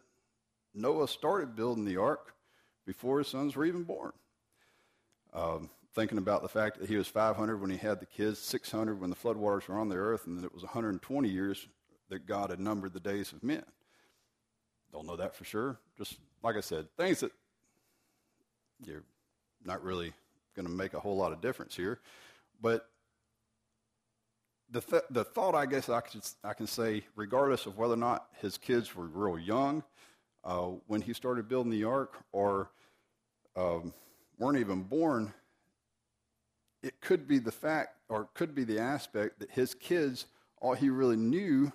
Noah 0.73 1.07
started 1.07 1.55
building 1.55 1.85
the 1.85 1.97
ark 1.97 2.33
before 2.85 3.19
his 3.19 3.27
sons 3.27 3.55
were 3.55 3.65
even 3.65 3.83
born. 3.83 4.11
Um, 5.33 5.69
thinking 5.93 6.17
about 6.17 6.41
the 6.41 6.49
fact 6.49 6.79
that 6.79 6.89
he 6.89 6.95
was 6.95 7.07
500 7.07 7.59
when 7.59 7.69
he 7.69 7.77
had 7.77 7.99
the 7.99 8.05
kids, 8.05 8.39
600 8.39 8.99
when 8.99 9.09
the 9.09 9.15
floodwaters 9.15 9.67
were 9.67 9.77
on 9.77 9.89
the 9.89 9.95
earth, 9.95 10.25
and 10.27 10.37
that 10.37 10.45
it 10.45 10.53
was 10.53 10.63
120 10.63 11.29
years 11.29 11.67
that 12.09 12.25
God 12.25 12.49
had 12.49 12.59
numbered 12.59 12.93
the 12.93 12.99
days 12.99 13.31
of 13.31 13.43
men. 13.43 13.63
Don't 14.91 15.07
know 15.07 15.15
that 15.15 15.35
for 15.35 15.45
sure. 15.45 15.79
Just 15.97 16.17
like 16.43 16.55
I 16.55 16.61
said, 16.61 16.87
things 16.97 17.21
that 17.21 17.31
you're 18.85 19.03
not 19.63 19.83
really 19.83 20.13
going 20.55 20.67
to 20.67 20.71
make 20.71 20.93
a 20.93 20.99
whole 20.99 21.15
lot 21.15 21.31
of 21.31 21.41
difference 21.41 21.75
here. 21.75 21.99
But 22.61 22.87
the, 24.69 24.81
th- 24.81 25.03
the 25.09 25.23
thought, 25.23 25.55
I 25.55 25.65
guess, 25.65 25.89
I, 25.89 26.01
could, 26.01 26.21
I 26.43 26.53
can 26.53 26.67
say, 26.67 27.03
regardless 27.15 27.65
of 27.65 27.77
whether 27.77 27.93
or 27.93 27.97
not 27.97 28.27
his 28.41 28.57
kids 28.57 28.95
were 28.95 29.05
real 29.05 29.39
young 29.39 29.83
uh, 30.43 30.69
when 30.87 31.01
he 31.01 31.13
started 31.13 31.47
building 31.47 31.71
the 31.71 31.83
ark 31.83 32.23
or 32.31 32.69
um, 33.55 33.93
weren't 34.39 34.57
even 34.57 34.81
born, 34.83 35.33
it 36.81 36.99
could 37.01 37.27
be 37.27 37.39
the 37.39 37.51
fact 37.51 37.97
or 38.09 38.27
could 38.33 38.55
be 38.55 38.63
the 38.63 38.79
aspect 38.79 39.39
that 39.39 39.51
his 39.51 39.73
kids, 39.73 40.25
all 40.59 40.73
he 40.73 40.89
really 40.89 41.15
knew 41.15 41.71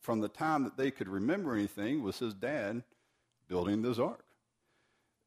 from 0.00 0.20
the 0.20 0.28
time 0.28 0.64
that 0.64 0.76
they 0.76 0.90
could 0.90 1.08
remember 1.08 1.54
anything 1.54 2.02
was 2.02 2.18
his 2.18 2.34
dad 2.34 2.82
building 3.48 3.82
this 3.82 3.98
ark. 3.98 4.24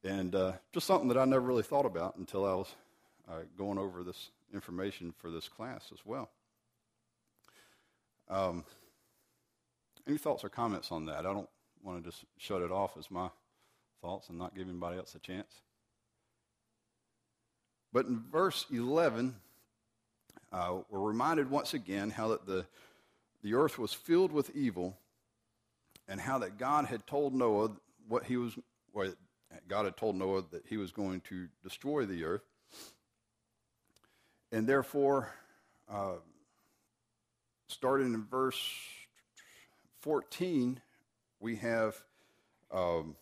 And 0.04 0.34
uh, 0.34 0.52
just 0.72 0.86
something 0.86 1.08
that 1.08 1.18
I 1.18 1.24
never 1.24 1.46
really 1.46 1.62
thought 1.62 1.86
about 1.86 2.16
until 2.16 2.44
I 2.44 2.54
was 2.54 2.74
uh, 3.28 3.42
going 3.56 3.78
over 3.78 4.02
this 4.02 4.30
information 4.52 5.14
for 5.16 5.30
this 5.30 5.48
class 5.48 5.90
as 5.92 6.00
well. 6.04 6.30
Um, 8.28 8.64
any 10.06 10.18
thoughts 10.18 10.42
or 10.44 10.48
comments 10.48 10.90
on 10.90 11.06
that? 11.06 11.20
I 11.26 11.32
don't 11.32 11.48
want 11.82 12.02
to 12.02 12.10
just 12.10 12.24
shut 12.38 12.62
it 12.62 12.70
off 12.70 12.96
as 12.98 13.10
my 13.10 13.28
thoughts 14.00 14.28
and 14.28 14.38
not 14.38 14.54
give 14.54 14.68
anybody 14.68 14.98
else 14.98 15.14
a 15.14 15.18
chance. 15.18 15.60
But 17.92 18.06
in 18.06 18.22
verse 18.30 18.66
11, 18.72 19.34
uh, 20.52 20.78
we're 20.90 21.00
reminded 21.00 21.50
once 21.50 21.74
again 21.74 22.10
how 22.10 22.28
that 22.28 22.46
the, 22.46 22.64
the 23.42 23.54
earth 23.54 23.78
was 23.78 23.92
filled 23.92 24.32
with 24.32 24.54
evil 24.54 24.96
and 26.08 26.20
how 26.20 26.38
that 26.38 26.58
God 26.58 26.86
had 26.86 27.06
told 27.06 27.34
Noah 27.34 27.70
what 28.08 28.24
he 28.24 28.36
was, 28.36 28.56
God 29.68 29.84
had 29.84 29.96
told 29.96 30.16
Noah 30.16 30.42
that 30.50 30.64
he 30.68 30.76
was 30.76 30.90
going 30.90 31.20
to 31.28 31.48
destroy 31.62 32.06
the 32.06 32.24
earth. 32.24 32.42
And 34.50 34.66
therefore, 34.66 35.32
uh, 35.90 36.16
starting 37.68 38.12
in 38.12 38.24
verse 38.24 38.60
14, 40.00 40.80
we 41.42 41.56
have 41.56 41.96
um, 42.72 43.16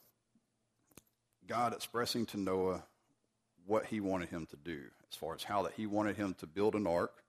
God 1.48 1.72
expressing 1.72 2.26
to 2.26 2.36
Noah 2.36 2.84
what 3.66 3.86
he 3.86 4.00
wanted 4.00 4.28
him 4.28 4.46
to 4.50 4.56
do, 4.56 4.82
as 5.10 5.16
far 5.16 5.34
as 5.34 5.42
how 5.42 5.62
that 5.62 5.72
he 5.72 5.86
wanted 5.86 6.16
him 6.16 6.34
to 6.38 6.46
build 6.46 6.74
an 6.74 6.86
ark. 6.86 7.24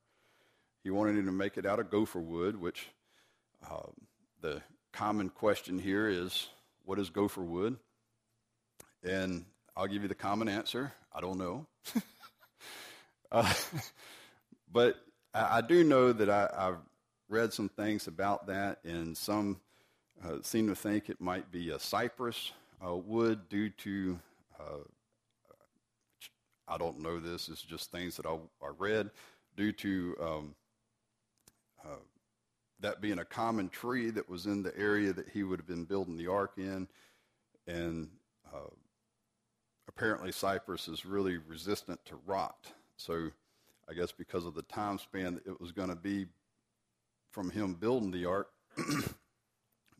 He 0.83 0.89
wanted 0.89 1.17
him 1.17 1.25
to 1.27 1.31
make 1.31 1.57
it 1.57 1.65
out 1.65 1.79
of 1.79 1.89
gopher 1.89 2.19
wood, 2.19 2.59
which 2.59 2.89
uh, 3.69 3.87
the 4.41 4.61
common 4.91 5.29
question 5.29 5.79
here 5.79 6.09
is, 6.09 6.47
what 6.83 6.99
is 6.99 7.09
gopher 7.09 7.41
wood? 7.41 7.77
And 9.01 9.45
I'll 9.77 9.87
give 9.87 10.01
you 10.01 10.09
the 10.09 10.15
common 10.15 10.49
answer. 10.49 10.91
I 11.13 11.21
don't 11.21 11.37
know. 11.37 11.67
uh, 13.31 13.53
but 14.71 14.97
I, 15.33 15.57
I, 15.57 15.61
do 15.61 15.83
know 15.83 16.11
that 16.11 16.29
I, 16.29 16.49
I've 16.55 16.79
read 17.29 17.53
some 17.53 17.69
things 17.69 18.07
about 18.07 18.47
that, 18.47 18.79
in 18.83 19.15
some 19.15 19.61
uh, 20.23 20.37
seem 20.41 20.67
to 20.67 20.75
think 20.75 21.09
it 21.09 21.19
might 21.19 21.51
be 21.51 21.71
a 21.71 21.79
cypress 21.79 22.51
uh, 22.85 22.95
wood 22.95 23.49
due 23.49 23.69
to, 23.69 24.19
uh, 24.59 24.83
I 26.67 26.77
don't 26.77 26.99
know 26.99 27.19
this, 27.19 27.49
it's 27.49 27.61
just 27.61 27.91
things 27.91 28.17
that 28.17 28.25
I, 28.25 28.33
I 28.63 28.69
read, 28.77 29.09
due 29.55 29.71
to 29.73 30.15
um, 30.21 30.55
uh, 31.83 31.99
that 32.79 33.01
being 33.01 33.19
a 33.19 33.25
common 33.25 33.69
tree 33.69 34.09
that 34.11 34.27
was 34.27 34.45
in 34.45 34.63
the 34.63 34.75
area 34.77 35.13
that 35.13 35.29
he 35.29 35.43
would 35.43 35.59
have 35.59 35.67
been 35.67 35.85
building 35.85 36.17
the 36.17 36.27
ark 36.27 36.53
in. 36.57 36.87
And 37.67 38.09
uh, 38.53 38.69
apparently, 39.87 40.31
cypress 40.31 40.87
is 40.87 41.05
really 41.05 41.37
resistant 41.37 42.03
to 42.05 42.15
rot. 42.25 42.71
So, 42.97 43.29
I 43.89 43.93
guess 43.93 44.11
because 44.11 44.45
of 44.45 44.55
the 44.55 44.61
time 44.63 44.97
span 44.97 45.35
that 45.35 45.47
it 45.47 45.59
was 45.59 45.71
going 45.71 45.89
to 45.89 45.95
be 45.95 46.27
from 47.31 47.49
him 47.49 47.73
building 47.73 48.11
the 48.11 48.25
ark. 48.25 48.49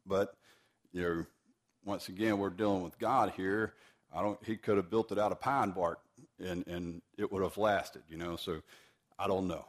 but, 0.06 0.36
you 0.92 1.02
know, 1.02 1.26
once 1.86 2.10
again, 2.10 2.38
we're 2.38 2.50
dealing 2.50 2.84
with 2.84 2.98
God 3.00 3.34
here. 3.36 3.74
I 4.14 4.22
don't, 4.22 4.40
he 4.44 4.58
could 4.58 4.78
have 4.78 4.90
built 4.90 5.12
it 5.12 5.20
out 5.20 5.32
of 5.32 5.40
pine 5.40 5.72
bark 5.72 6.00
and, 6.40 6.66
and 6.68 7.02
it 7.18 7.32
would 7.32 7.44
have 7.44 7.58
lasted, 7.58 8.04
you 8.10 8.18
know, 8.18 8.36
so 8.36 8.62
I 9.18 9.28
don't 9.28 9.48
know. 9.48 9.66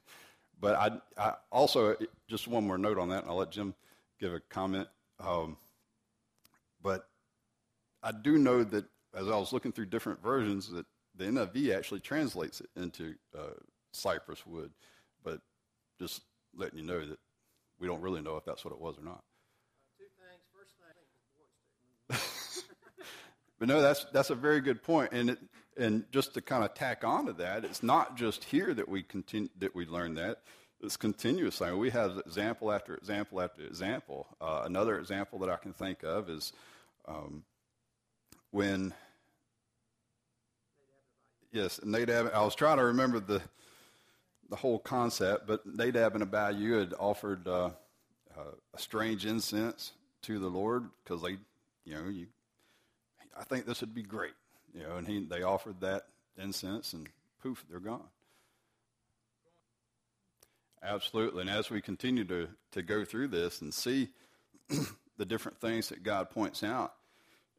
but 0.60 0.74
I, 0.74 0.90
I 1.20 1.34
also, 1.50 1.96
just 2.28 2.48
one 2.48 2.66
more 2.66 2.78
note 2.78 2.98
on 2.98 3.08
that, 3.10 3.22
and 3.22 3.30
I'll 3.30 3.38
let 3.38 3.50
Jim 3.50 3.74
give 4.20 4.32
a 4.32 4.40
comment. 4.40 4.88
Um, 5.18 5.56
but 6.82 7.08
I 8.02 8.12
do 8.12 8.38
know 8.38 8.64
that 8.64 8.84
as 9.14 9.28
I 9.28 9.36
was 9.36 9.52
looking 9.52 9.72
through 9.72 9.86
different 9.86 10.22
versions, 10.22 10.70
that 10.70 10.86
the 11.16 11.24
NIV 11.24 11.76
actually 11.76 12.00
translates 12.00 12.60
it 12.60 12.70
into 12.76 13.14
uh, 13.36 13.54
cypress 13.92 14.46
wood. 14.46 14.70
But 15.22 15.40
just 15.98 16.22
letting 16.56 16.78
you 16.78 16.84
know 16.84 17.06
that 17.06 17.18
we 17.78 17.86
don't 17.86 18.00
really 18.00 18.22
know 18.22 18.36
if 18.36 18.44
that's 18.44 18.64
what 18.64 18.72
it 18.72 18.80
was 18.80 18.98
or 18.98 19.04
not. 19.04 19.22
two 19.98 20.04
things. 20.18 20.42
First 20.52 20.74
thing, 20.78 22.18
but 23.62 23.68
no, 23.68 23.80
that's 23.80 24.06
that's 24.12 24.30
a 24.30 24.34
very 24.34 24.60
good 24.60 24.82
point, 24.82 25.12
and 25.12 25.30
it, 25.30 25.38
and 25.76 26.04
just 26.10 26.34
to 26.34 26.40
kind 26.40 26.64
of 26.64 26.74
tack 26.74 27.04
on 27.04 27.26
to 27.26 27.32
that, 27.34 27.64
it's 27.64 27.80
not 27.80 28.16
just 28.16 28.42
here 28.42 28.74
that 28.74 28.88
we 28.88 29.04
continue 29.04 29.50
that 29.60 29.72
we 29.72 29.86
learn 29.86 30.14
that. 30.16 30.38
It's 30.80 30.96
continuous. 30.96 31.62
I 31.62 31.70
mean, 31.70 31.78
we 31.78 31.90
have 31.90 32.18
example 32.26 32.72
after 32.72 32.96
example 32.96 33.40
after 33.40 33.62
example. 33.62 34.26
Uh, 34.40 34.62
another 34.64 34.98
example 34.98 35.38
that 35.38 35.48
I 35.48 35.54
can 35.58 35.72
think 35.72 36.02
of 36.02 36.28
is 36.28 36.52
um, 37.06 37.44
when 38.50 38.94
yes, 41.52 41.78
Nadab. 41.84 42.32
I 42.34 42.42
was 42.42 42.56
trying 42.56 42.78
to 42.78 42.86
remember 42.86 43.20
the 43.20 43.42
the 44.50 44.56
whole 44.56 44.80
concept, 44.80 45.46
but 45.46 45.64
Nadab 45.64 46.16
and 46.16 46.24
Abihu 46.24 46.80
had 46.80 46.94
offered 46.98 47.46
uh, 47.46 47.70
uh, 48.36 48.54
a 48.74 48.78
strange 48.80 49.24
incense 49.24 49.92
to 50.22 50.40
the 50.40 50.48
Lord 50.48 50.90
because 51.04 51.22
they, 51.22 51.36
you 51.84 51.94
know, 51.94 52.08
you, 52.08 52.26
I 53.38 53.44
think 53.44 53.66
this 53.66 53.80
would 53.80 53.94
be 53.94 54.02
great, 54.02 54.34
you 54.74 54.82
know, 54.82 54.96
and 54.96 55.06
he, 55.06 55.24
they 55.24 55.42
offered 55.42 55.80
that 55.80 56.06
incense 56.36 56.92
and 56.92 57.08
poof, 57.42 57.64
they're 57.70 57.80
gone. 57.80 58.08
Absolutely. 60.82 61.42
And 61.42 61.50
as 61.50 61.70
we 61.70 61.80
continue 61.80 62.24
to, 62.24 62.48
to 62.72 62.82
go 62.82 63.04
through 63.04 63.28
this 63.28 63.60
and 63.60 63.72
see 63.72 64.08
the 65.16 65.24
different 65.24 65.60
things 65.60 65.88
that 65.90 66.02
God 66.02 66.30
points 66.30 66.62
out, 66.62 66.94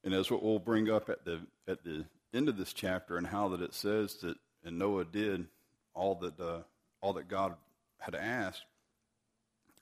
and 0.03 0.13
as 0.13 0.29
what 0.29 0.43
we'll 0.43 0.59
bring 0.59 0.89
up 0.89 1.09
at 1.09 1.23
the, 1.23 1.39
at 1.67 1.83
the 1.83 2.05
end 2.33 2.49
of 2.49 2.57
this 2.57 2.73
chapter 2.73 3.17
and 3.17 3.25
how 3.25 3.49
that 3.49 3.61
it 3.61 3.73
says 3.73 4.15
that, 4.15 4.35
and 4.65 4.77
Noah 4.77 5.05
did 5.05 5.47
all 5.93 6.15
that 6.15 6.39
uh, 6.39 6.59
all 7.01 7.13
that 7.13 7.27
God 7.27 7.55
had 7.99 8.15
asked, 8.15 8.63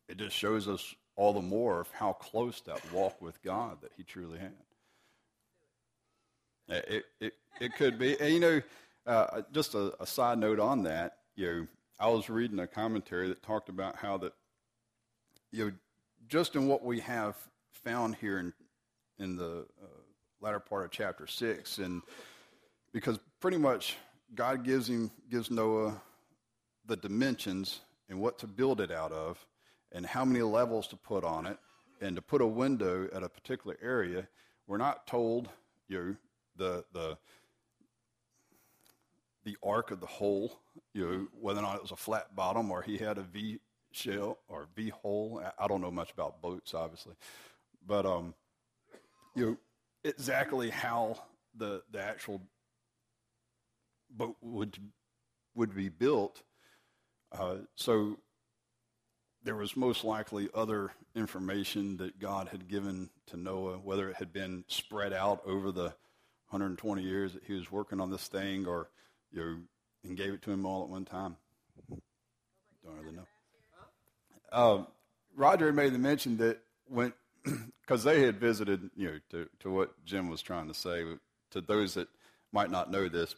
it 0.10 0.17
just 0.17 0.36
shows 0.36 0.67
us 0.67 0.95
all 1.15 1.33
the 1.33 1.41
more 1.41 1.79
of 1.79 1.89
how 1.91 2.13
close 2.13 2.62
that 2.62 2.91
walk 2.91 3.21
with 3.21 3.41
God 3.43 3.77
that 3.81 3.91
he 3.95 4.03
truly 4.03 4.39
had. 4.39 4.53
It, 6.68 7.06
it, 7.20 7.34
it 7.60 7.75
could 7.75 8.00
be. 8.00 8.20
And, 8.20 8.34
you 8.34 8.39
know, 8.39 8.62
uh, 9.06 9.41
just 9.51 9.74
a, 9.75 9.94
a, 10.01 10.06
side 10.06 10.38
note 10.38 10.60
on 10.60 10.84
that, 10.84 11.18
you 11.36 11.46
know, 11.46 11.68
I 12.00 12.08
was 12.08 12.30
reading 12.30 12.60
a 12.60 12.68
commentary 12.68 13.27
that 13.30 13.44
talked 13.44 13.70
about 13.70 13.96
how 13.96 14.18
that, 14.20 14.34
you 15.51 15.65
know, 15.65 15.72
just 16.27 16.56
in 16.56 16.68
what 16.68 16.84
we 16.84 17.00
have 17.01 17.36
found 17.72 18.15
here 18.15 18.39
in, 18.39 18.53
in 19.20 19.36
the 19.36 19.65
uh, 19.82 19.88
latter 20.39 20.60
part 20.60 20.86
of 20.86 20.91
chapter 20.91 21.27
6, 21.27 21.77
and 21.80 22.01
because 22.94 23.20
pretty 23.39 23.58
much 23.58 23.98
God 24.36 24.63
gives 24.63 24.88
him, 24.88 25.12
gives 25.30 25.51
Noah 25.51 26.01
the 26.86 26.96
dimensions 26.96 27.82
and 28.10 28.20
what 28.20 28.39
to 28.39 28.48
build 28.48 28.82
it 28.82 28.91
out 28.91 29.12
of 29.12 29.46
and 29.91 30.06
how 30.06 30.25
many 30.25 30.41
levels 30.41 30.88
to 30.88 30.96
put 30.96 31.24
on 31.24 31.46
it 31.46 31.58
and 32.01 32.15
to 32.15 32.22
put 32.22 32.41
a 32.41 32.48
window 32.48 33.08
at 33.13 33.24
a 33.24 33.30
particular 33.30 33.77
area. 33.82 34.27
We're 34.68 34.77
not 34.77 35.06
told, 35.06 35.50
you 35.88 35.98
know, 35.98 36.15
the, 36.55 36.84
the, 36.93 37.17
the 39.43 39.58
arc 39.63 39.91
of 39.91 40.00
the 40.00 40.08
hole, 40.08 40.60
you 40.93 41.05
know, 41.05 41.27
whether 41.39 41.60
or 41.60 41.63
not 41.63 41.75
it 41.75 41.81
was 41.81 41.91
a 41.91 41.96
flat 41.96 42.36
bottom 42.36 42.72
or 42.72 42.81
he 42.81 42.98
had 42.98 43.17
a 43.17 43.24
V 43.24 43.60
shell 43.91 44.38
or 44.48 44.67
V 44.75 44.89
hole. 44.89 45.41
I 45.58 45.67
don't 45.67 45.81
know 45.81 45.91
much 45.91 46.12
about 46.12 46.41
boats, 46.41 46.74
obviously, 46.74 47.15
but 47.86 48.05
um, 48.05 48.34
you 49.36 49.46
know, 49.46 49.58
exactly 50.03 50.70
how 50.70 51.17
the 51.55 51.81
the 51.91 52.01
actual 52.01 52.41
boat 54.10 54.38
would 54.41 54.77
would 55.55 55.75
be 55.75 55.89
built. 55.89 56.43
Uh, 57.31 57.58
so 57.75 58.17
there 59.43 59.55
was 59.55 59.75
most 59.75 60.03
likely 60.03 60.50
other 60.53 60.91
information 61.15 61.98
that 61.98 62.20
God 62.20 62.50
had 62.50 62.67
given 62.67 63.10
to 63.27 63.38
Noah, 63.38 63.77
whether 63.77 64.10
it 64.10 64.17
had 64.17 64.31
been 64.31 64.65
spread 64.67 65.13
out 65.13 65.41
over 65.46 65.72
the 65.72 65.96
120 66.51 67.01
years 67.01 67.34
that 67.34 67.43
he 67.46 67.53
was 67.53 67.72
working 67.72 68.00
on 68.01 68.12
this 68.12 68.27
thing, 68.27 68.67
or 68.67 68.89
you 69.31 69.62
and 70.03 70.17
gave 70.17 70.34
it 70.34 70.41
to 70.43 70.51
him 70.51 70.65
all 70.65 70.84
at 70.84 70.89
one 70.89 71.05
time. 71.05 71.38
Don't 71.89 72.98
really 73.00 73.15
know. 73.15 73.27
Um, 74.51 74.88
Roger 75.36 75.72
made 75.72 75.93
the 75.93 76.00
mention 76.00 76.38
that 76.38 76.60
when, 76.88 77.13
because 77.81 78.03
they 78.03 78.25
had 78.25 78.39
visited, 78.39 78.89
you 78.96 79.08
know, 79.08 79.20
to, 79.29 79.50
to 79.60 79.72
what 79.72 80.03
Jim 80.05 80.29
was 80.29 80.41
trying 80.41 80.67
to 80.67 80.74
say, 80.74 81.03
to 81.51 81.62
those 81.62 81.93
that 81.93 82.08
might 82.51 82.70
not 82.70 82.91
know 82.91 83.08
this, 83.08 83.36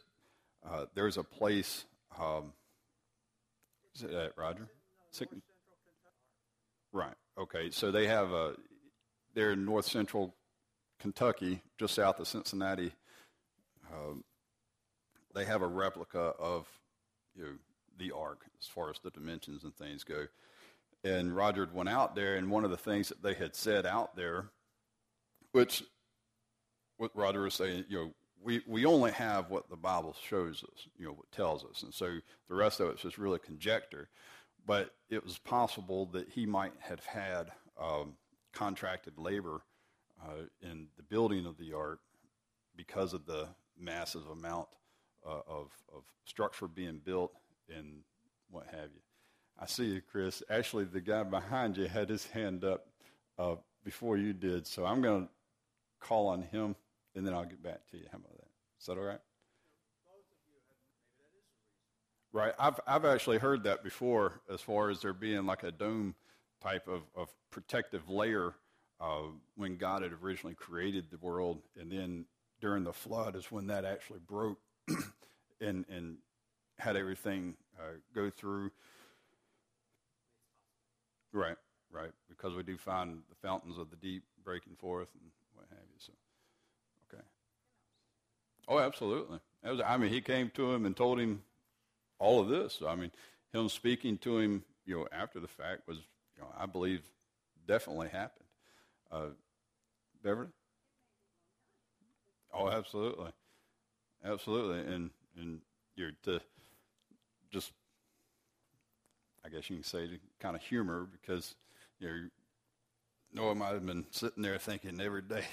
uh, 0.68 0.86
there's 0.96 1.18
a 1.18 1.24
place, 1.24 1.86
um, 2.20 2.54
is 3.96 4.04
it 4.04 4.12
that, 4.12 4.32
Roger? 4.38 4.68
Right. 6.92 7.14
Okay. 7.38 7.70
So 7.70 7.92
they 7.92 8.08
have 8.08 8.32
a, 8.32 8.54
they're 9.36 9.52
in 9.52 9.66
north 9.66 9.86
central 9.86 10.34
Kentucky, 11.00 11.62
just 11.78 11.96
south 11.96 12.20
of 12.20 12.28
Cincinnati. 12.28 12.94
Um, 13.94 14.24
they 15.34 15.46
have 15.46 15.62
a 15.62 15.68
replica 15.68 16.34
of 16.40 16.68
you 17.36 17.44
know, 17.44 17.52
the 17.98 18.12
ark 18.12 18.46
as 18.60 18.68
far 18.68 18.90
as 18.90 19.00
the 19.00 19.12
dimensions 19.12 19.64
and 19.64 19.76
things 19.76 20.04
go. 20.04 20.26
And 21.04 21.36
Roger 21.36 21.68
went 21.72 21.90
out 21.90 22.16
there, 22.16 22.36
and 22.36 22.50
one 22.50 22.64
of 22.64 22.72
the 22.72 22.78
things 22.78 23.10
that 23.10 23.22
they 23.22 23.34
had 23.34 23.56
said 23.56 23.86
out 23.86 24.16
there, 24.16 24.46
which 25.52 25.84
what 26.98 27.12
Roger 27.14 27.42
was 27.42 27.56
saying, 27.56 27.86
you 27.90 27.98
know, 27.98 28.14
we, 28.42 28.62
we 28.68 28.86
only 28.86 29.12
have 29.12 29.50
what 29.50 29.70
the 29.70 29.76
Bible 29.76 30.16
shows 30.28 30.64
us, 30.64 30.88
you 30.98 31.06
know, 31.06 31.14
what 31.14 31.32
tells 31.32 31.64
us. 31.66 31.84
And 31.84 31.94
so 31.94 32.18
the 32.50 32.56
rest 32.56 32.80
of 32.80 32.90
it's 32.90 33.02
just 33.02 33.18
really 33.18 33.40
conjecture. 33.40 34.10
But 34.66 34.94
it 35.10 35.24
was 35.24 35.38
possible 35.38 36.06
that 36.08 36.30
he 36.30 36.46
might 36.46 36.74
have 36.80 37.06
had 37.06 37.52
um, 37.82 38.14
contracted 38.54 39.18
labor 39.18 39.62
uh, 40.24 40.46
in 40.62 40.88
the 40.96 41.04
building 41.04 41.46
of 41.46 41.58
the 41.58 41.74
ark 41.74 42.00
because 42.76 43.14
of 43.14 43.26
the 43.26 43.48
massive 43.80 44.28
amount 44.28 44.68
uh, 45.26 45.42
of, 45.48 45.72
of 45.94 46.04
structure 46.26 46.68
being 46.68 47.00
built 47.04 47.34
and 47.76 48.02
what 48.50 48.66
have 48.68 48.90
you. 48.94 49.02
I 49.60 49.66
see 49.66 49.86
you, 49.86 50.02
Chris. 50.02 50.44
Actually, 50.50 50.86
the 50.86 51.02
guy 51.02 51.24
behind 51.24 51.78
you 51.78 51.88
had 51.88 52.10
his 52.10 52.26
hand 52.28 52.64
up 52.64 52.88
uh, 53.38 53.56
before 53.84 54.18
you 54.18 54.34
did, 54.34 54.68
so 54.68 54.86
I'm 54.86 55.02
going 55.02 55.24
to 55.24 55.30
call 56.00 56.28
on 56.28 56.42
him, 56.42 56.76
and 57.16 57.26
then 57.26 57.34
I'll 57.34 57.46
get 57.46 57.62
back 57.64 57.88
to 57.92 57.98
you. 57.98 58.04
How 58.12 58.18
about 58.18 58.38
that? 58.38 58.48
Is 58.80 58.86
that 58.88 58.98
all 58.98 59.04
right? 59.04 59.20
Right. 62.32 62.54
I've 62.58 62.80
I've 62.88 63.06
actually 63.06 63.38
heard 63.38 63.64
that 63.66 63.84
before, 63.84 64.42
as 64.52 64.60
far 64.60 64.90
as 64.90 65.02
there 65.02 65.14
being 65.14 65.46
like 65.46 65.62
a 65.62 65.72
dome 65.72 66.16
type 66.64 66.88
of, 66.88 67.04
of 67.16 67.30
protective 67.52 68.10
layer 68.10 68.56
uh, 69.00 69.28
when 69.56 69.78
God 69.78 70.02
had 70.02 70.14
originally 70.14 70.56
created 70.56 71.12
the 71.12 71.20
world, 71.20 71.62
and 71.80 71.92
then 71.92 72.26
during 72.64 72.86
the 72.86 72.94
flood 72.94 73.36
is 73.36 73.52
when 73.52 73.68
that 73.68 73.84
actually 73.84 74.22
broke 74.26 74.58
and 75.60 75.84
and 75.90 76.16
had 76.80 76.96
everything 76.96 77.56
uh, 77.78 77.98
go 78.16 78.30
through. 78.30 78.72
Right, 81.34 81.58
right, 81.92 82.12
because 82.30 82.56
we 82.56 82.64
do 82.64 82.78
find 82.78 83.22
the 83.30 83.36
fountains 83.46 83.78
of 83.78 83.90
the 83.90 83.98
deep 83.98 84.24
breaking 84.46 84.76
forth 84.78 85.10
and 85.14 85.30
what 85.54 85.66
have 85.72 85.80
you. 85.92 86.00
So, 86.00 86.14
okay. 87.12 87.24
Oh, 88.70 88.80
absolutely. 88.80 89.40
Was, 89.66 89.82
I 89.86 89.98
mean, 89.98 90.10
he 90.10 90.22
came 90.22 90.50
to 90.52 90.72
him 90.72 90.86
and 90.86 90.96
told 90.96 91.20
him 91.20 91.42
all 92.18 92.40
of 92.40 92.48
this. 92.48 92.82
I 92.88 92.96
mean, 92.96 93.12
him 93.52 93.68
speaking 93.68 94.18
to 94.20 94.38
him, 94.38 94.64
you 94.86 95.00
know, 95.00 95.08
after 95.12 95.42
the 95.42 95.48
fact 95.50 95.86
was, 95.86 95.98
you 96.38 96.44
know, 96.44 96.50
I 96.58 96.66
believe, 96.66 97.02
definitely 97.68 98.08
happened. 98.08 98.48
Uh, 99.12 99.30
Beverly. 100.24 100.50
Oh, 102.54 102.70
absolutely, 102.70 103.32
absolutely, 104.24 104.94
and 104.94 105.10
and 105.38 105.60
you're 105.96 106.12
to 106.24 106.40
just, 107.52 107.72
I 109.46 109.50
guess 109.50 109.70
you 109.70 109.78
can 109.78 109.84
say, 109.84 110.08
kind 110.40 110.56
of 110.56 110.62
humor 110.62 111.08
because 111.12 111.56
you 112.00 112.08
know 112.08 112.30
Noah 113.34 113.56
might 113.56 113.74
have 113.74 113.86
been 113.86 114.06
sitting 114.12 114.44
there 114.44 114.58
thinking 114.60 115.02
every 115.02 115.24
day, 115.24 115.44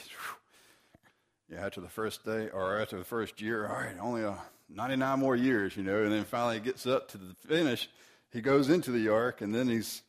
yeah, 1.51 1.65
after 1.65 1.81
the 1.81 1.89
first 1.89 2.25
day 2.25 2.49
or 2.51 2.79
after 2.79 2.99
the 2.99 3.05
first 3.05 3.41
year, 3.41 3.67
all 3.67 3.75
right, 3.77 3.97
only 4.01 4.23
a 4.23 4.37
99 4.69 5.19
more 5.19 5.37
years, 5.37 5.77
you 5.77 5.83
know, 5.83 6.03
and 6.03 6.13
then 6.13 6.25
finally 6.25 6.57
he 6.57 6.61
gets 6.61 6.87
up 6.87 7.09
to 7.09 7.19
the 7.19 7.35
finish. 7.49 7.89
He 8.33 8.41
goes 8.41 8.69
into 8.71 8.93
the 8.93 9.09
ark, 9.09 9.41
and 9.41 9.55
then 9.55 9.69
he's, 9.69 10.03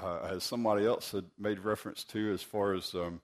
uh, 0.00 0.18
as 0.30 0.44
somebody 0.44 0.86
else 0.86 1.10
had 1.12 1.24
made 1.38 1.58
reference 1.58 2.04
to, 2.04 2.32
as 2.32 2.42
far 2.42 2.74
as 2.74 2.94
um, 2.94 3.20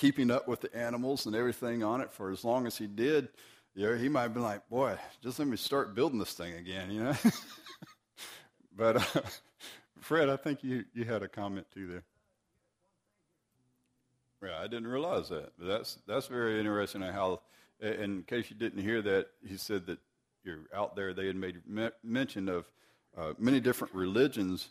keeping 0.00 0.30
up 0.30 0.48
with 0.48 0.62
the 0.62 0.74
animals 0.74 1.26
and 1.26 1.36
everything 1.36 1.84
on 1.84 2.00
it 2.00 2.10
for 2.10 2.30
as 2.30 2.42
long 2.42 2.66
as 2.66 2.78
he 2.78 2.86
did, 2.86 3.28
you 3.74 3.86
know, 3.86 3.94
he 3.96 4.08
might 4.08 4.22
have 4.22 4.32
been 4.32 4.42
like, 4.42 4.66
boy, 4.70 4.96
just 5.22 5.38
let 5.38 5.46
me 5.46 5.58
start 5.58 5.94
building 5.94 6.18
this 6.18 6.32
thing 6.32 6.54
again, 6.54 6.90
you 6.90 7.04
know. 7.04 7.14
but 8.76 8.96
uh, 8.96 9.20
Fred, 10.00 10.30
I 10.30 10.36
think 10.36 10.64
you, 10.64 10.84
you 10.94 11.04
had 11.04 11.22
a 11.22 11.28
comment 11.28 11.66
too 11.74 11.86
there. 11.86 12.02
Yeah, 14.42 14.58
I 14.58 14.68
didn't 14.68 14.86
realize 14.86 15.28
that. 15.28 15.52
But 15.58 15.68
that's 15.68 15.98
that's 16.06 16.26
very 16.28 16.58
interesting. 16.58 17.02
How, 17.02 17.42
in 17.82 18.22
case 18.22 18.46
you 18.48 18.56
didn't 18.56 18.82
hear 18.82 19.02
that, 19.02 19.26
he 19.46 19.58
said 19.58 19.84
that 19.86 19.98
you're 20.44 20.60
out 20.74 20.96
there. 20.96 21.12
They 21.12 21.26
had 21.26 21.36
made 21.36 21.60
mention 22.02 22.48
of 22.48 22.64
uh, 23.18 23.34
many 23.38 23.60
different 23.60 23.94
religions. 23.94 24.70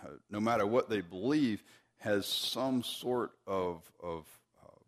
Uh, 0.00 0.10
no 0.30 0.38
matter 0.38 0.66
what 0.66 0.88
they 0.88 1.00
believe, 1.00 1.64
has 2.00 2.26
some 2.26 2.82
sort 2.82 3.32
of, 3.46 3.82
of 4.02 4.26
uh, 4.64 4.80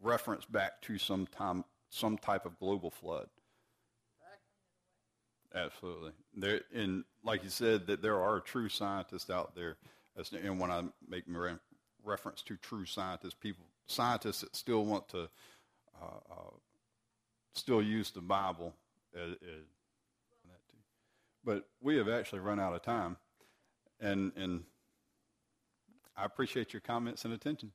reference 0.00 0.44
back 0.44 0.80
to 0.82 0.98
some 0.98 1.26
time, 1.26 1.64
some 1.88 2.16
type 2.18 2.46
of 2.46 2.58
global 2.58 2.90
flood. 2.90 3.28
Absolutely. 5.54 6.12
There, 6.34 6.60
and 6.74 7.04
like 7.22 7.44
you 7.44 7.50
said, 7.50 7.86
that 7.88 8.00
there 8.00 8.20
are 8.20 8.40
true 8.40 8.70
scientists 8.70 9.28
out 9.28 9.54
there. 9.54 9.76
And 10.42 10.58
when 10.58 10.70
I 10.70 10.82
make 11.06 11.24
re- 11.26 11.58
reference 12.02 12.42
to 12.42 12.56
true 12.56 12.86
scientists, 12.86 13.34
people, 13.34 13.66
scientists 13.86 14.40
that 14.40 14.56
still 14.56 14.86
want 14.86 15.08
to, 15.10 15.28
uh, 16.00 16.20
uh, 16.30 16.54
still 17.54 17.82
use 17.82 18.10
the 18.10 18.22
Bible 18.22 18.72
as, 19.14 19.32
as 19.32 19.66
but 21.44 21.68
we 21.80 21.96
have 21.96 22.08
actually 22.08 22.40
run 22.40 22.60
out 22.60 22.74
of 22.74 22.82
time, 22.82 23.16
and 24.00 24.32
and 24.36 24.62
I 26.16 26.24
appreciate 26.24 26.72
your 26.72 26.80
comments 26.80 27.24
and 27.24 27.34
attention. 27.34 27.72